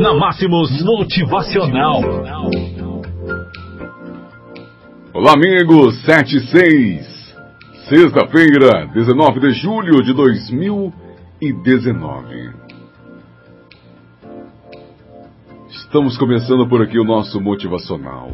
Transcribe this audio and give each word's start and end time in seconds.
Na 0.00 0.14
Máximos 0.14 0.70
Motivacional. 0.84 2.00
Olá, 5.12 5.32
amigos. 5.32 6.00
76. 6.02 7.34
Sexta-feira, 7.88 8.86
19 8.94 9.40
de 9.40 9.50
julho 9.54 10.00
de 10.04 10.12
2019. 10.12 12.50
Estamos 15.68 16.16
começando 16.16 16.68
por 16.68 16.80
aqui 16.80 17.00
o 17.00 17.04
nosso 17.04 17.40
motivacional. 17.40 18.30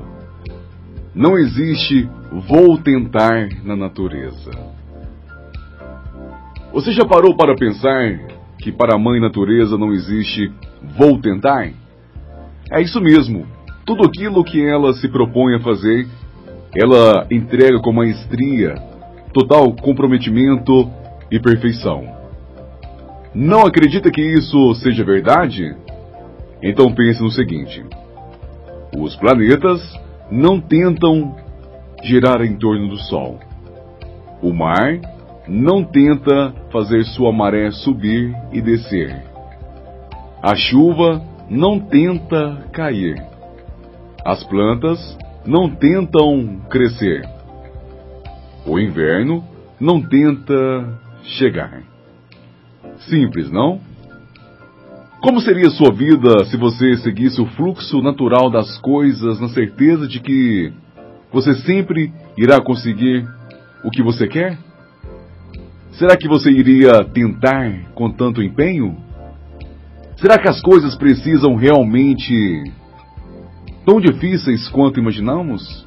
Não 1.14 1.38
existe 1.38 2.06
vou 2.46 2.76
tentar 2.76 3.48
na 3.64 3.74
natureza. 3.74 4.50
Você 6.74 6.92
já 6.92 7.06
parou 7.06 7.34
para 7.34 7.56
pensar 7.56 8.33
que 8.58 8.72
para 8.72 8.94
a 8.94 8.98
mãe 8.98 9.20
natureza 9.20 9.76
não 9.76 9.92
existe 9.92 10.52
vou 10.96 11.20
tentar? 11.20 11.70
É 12.70 12.80
isso 12.80 13.00
mesmo. 13.00 13.46
Tudo 13.84 14.04
aquilo 14.04 14.44
que 14.44 14.64
ela 14.64 14.92
se 14.94 15.08
propõe 15.08 15.54
a 15.54 15.60
fazer, 15.60 16.06
ela 16.74 17.26
entrega 17.30 17.78
com 17.80 17.92
maestria, 17.92 18.74
total 19.32 19.72
comprometimento 19.74 20.90
e 21.30 21.38
perfeição. 21.38 22.04
Não 23.34 23.66
acredita 23.66 24.10
que 24.10 24.20
isso 24.20 24.74
seja 24.76 25.04
verdade? 25.04 25.76
Então 26.62 26.94
pense 26.94 27.20
no 27.22 27.30
seguinte: 27.30 27.84
os 28.96 29.16
planetas 29.16 29.80
não 30.30 30.60
tentam 30.60 31.36
girar 32.02 32.42
em 32.42 32.56
torno 32.56 32.88
do 32.88 32.96
Sol. 32.98 33.38
O 34.40 34.52
mar 34.52 35.00
não 35.46 35.84
tenta 35.84 36.54
fazer 36.72 37.04
sua 37.04 37.32
maré 37.32 37.70
subir 37.70 38.34
e 38.52 38.60
descer. 38.60 39.22
A 40.42 40.54
chuva 40.54 41.22
não 41.48 41.78
tenta 41.78 42.68
cair. 42.72 43.16
As 44.24 44.42
plantas 44.44 45.18
não 45.44 45.68
tentam 45.68 46.60
crescer. 46.70 47.22
O 48.66 48.78
inverno 48.78 49.44
não 49.78 50.00
tenta 50.00 50.98
chegar. 51.22 51.82
Simples, 53.00 53.50
não? 53.50 53.80
Como 55.20 55.40
seria 55.40 55.70
sua 55.70 55.92
vida 55.92 56.44
se 56.46 56.56
você 56.56 56.96
seguisse 56.98 57.40
o 57.40 57.46
fluxo 57.46 58.02
natural 58.02 58.50
das 58.50 58.78
coisas 58.78 59.40
na 59.40 59.48
certeza 59.48 60.06
de 60.06 60.20
que 60.20 60.72
você 61.32 61.54
sempre 61.54 62.12
irá 62.36 62.60
conseguir 62.60 63.26
o 63.82 63.90
que 63.90 64.02
você 64.02 64.28
quer? 64.28 64.58
Será 65.98 66.16
que 66.16 66.26
você 66.26 66.50
iria 66.50 67.04
tentar 67.04 67.92
com 67.94 68.10
tanto 68.10 68.42
empenho? 68.42 68.96
Será 70.16 70.38
que 70.38 70.48
as 70.48 70.60
coisas 70.60 70.96
precisam 70.96 71.54
realmente 71.54 72.64
tão 73.86 74.00
difíceis 74.00 74.68
quanto 74.68 74.98
imaginamos? 74.98 75.86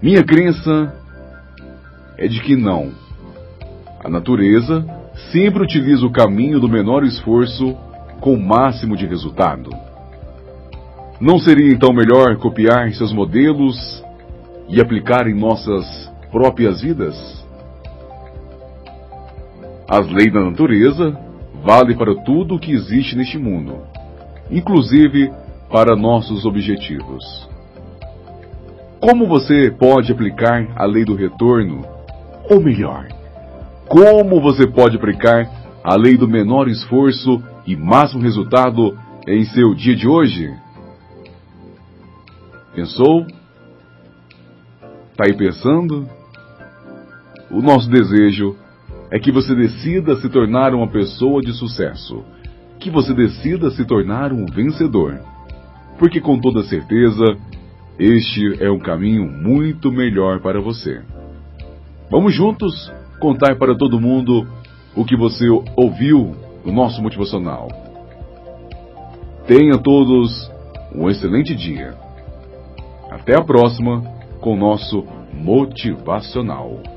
Minha 0.00 0.22
crença 0.22 0.94
é 2.16 2.28
de 2.28 2.40
que 2.42 2.54
não. 2.54 2.92
A 4.04 4.08
natureza 4.08 4.86
sempre 5.32 5.64
utiliza 5.64 6.06
o 6.06 6.12
caminho 6.12 6.60
do 6.60 6.68
menor 6.68 7.02
esforço 7.02 7.76
com 8.20 8.34
o 8.34 8.40
máximo 8.40 8.96
de 8.96 9.04
resultado. 9.04 9.70
Não 11.20 11.40
seria 11.40 11.72
então 11.72 11.92
melhor 11.92 12.36
copiar 12.36 12.92
seus 12.92 13.12
modelos 13.12 13.76
e 14.68 14.80
aplicar 14.80 15.26
em 15.26 15.34
nossas 15.34 15.84
próprias 16.30 16.80
vidas? 16.80 17.43
As 19.88 20.08
leis 20.10 20.32
da 20.32 20.40
natureza 20.40 21.16
valem 21.62 21.96
para 21.96 22.14
tudo 22.22 22.54
o 22.54 22.58
que 22.58 22.72
existe 22.72 23.16
neste 23.16 23.38
mundo, 23.38 23.78
inclusive 24.50 25.30
para 25.70 25.96
nossos 25.96 26.44
objetivos. 26.44 27.48
Como 29.00 29.26
você 29.26 29.70
pode 29.70 30.10
aplicar 30.10 30.66
a 30.76 30.86
lei 30.86 31.04
do 31.04 31.14
retorno? 31.14 31.84
Ou 32.50 32.60
melhor, 32.60 33.08
como 33.88 34.40
você 34.40 34.66
pode 34.66 34.96
aplicar 34.96 35.50
a 35.82 35.94
lei 35.94 36.16
do 36.16 36.26
menor 36.26 36.68
esforço 36.68 37.42
e 37.66 37.76
máximo 37.76 38.22
resultado 38.22 38.96
em 39.26 39.44
seu 39.44 39.74
dia 39.74 39.94
de 39.94 40.08
hoje? 40.08 40.54
Pensou? 42.74 43.26
Está 45.10 45.26
aí 45.26 45.36
pensando? 45.36 46.08
O 47.50 47.60
nosso 47.60 47.88
desejo 47.90 48.56
é 49.14 49.18
que 49.20 49.30
você 49.30 49.54
decida 49.54 50.16
se 50.16 50.28
tornar 50.28 50.74
uma 50.74 50.88
pessoa 50.88 51.40
de 51.40 51.52
sucesso, 51.52 52.24
que 52.80 52.90
você 52.90 53.14
decida 53.14 53.70
se 53.70 53.84
tornar 53.84 54.32
um 54.32 54.44
vencedor. 54.44 55.20
Porque 56.00 56.20
com 56.20 56.36
toda 56.40 56.64
certeza, 56.64 57.24
este 57.96 58.60
é 58.60 58.68
um 58.68 58.80
caminho 58.80 59.24
muito 59.24 59.92
melhor 59.92 60.40
para 60.40 60.60
você. 60.60 61.00
Vamos 62.10 62.34
juntos 62.34 62.92
contar 63.20 63.54
para 63.56 63.76
todo 63.76 64.00
mundo 64.00 64.48
o 64.96 65.04
que 65.04 65.16
você 65.16 65.46
ouviu 65.76 66.34
no 66.64 66.72
nosso 66.72 67.00
motivacional. 67.00 67.68
Tenha 69.46 69.78
todos 69.78 70.50
um 70.92 71.08
excelente 71.08 71.54
dia. 71.54 71.94
Até 73.08 73.38
a 73.38 73.44
próxima 73.44 74.02
com 74.40 74.54
o 74.54 74.58
nosso 74.58 75.04
motivacional. 75.32 76.93